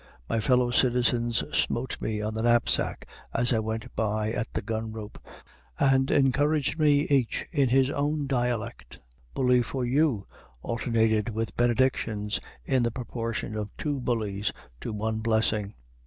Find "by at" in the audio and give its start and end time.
3.95-4.51